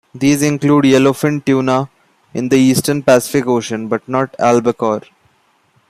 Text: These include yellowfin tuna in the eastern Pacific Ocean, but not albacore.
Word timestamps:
These 0.15 0.41
include 0.41 0.85
yellowfin 0.85 1.45
tuna 1.45 1.87
in 2.33 2.49
the 2.49 2.57
eastern 2.57 3.03
Pacific 3.03 3.45
Ocean, 3.47 3.87
but 3.87 4.01
not 4.09 4.35
albacore. 4.39 5.03